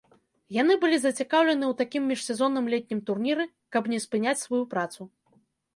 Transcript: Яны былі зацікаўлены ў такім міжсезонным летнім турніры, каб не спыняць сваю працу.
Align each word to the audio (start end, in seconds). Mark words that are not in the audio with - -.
Яны 0.61 0.77
былі 0.83 0.97
зацікаўлены 1.03 1.65
ў 1.67 1.73
такім 1.83 2.03
міжсезонным 2.13 2.65
летнім 2.77 2.99
турніры, 3.11 3.45
каб 3.77 3.83
не 3.95 3.99
спыняць 4.09 4.39
сваю 4.47 4.63
працу. 4.75 5.01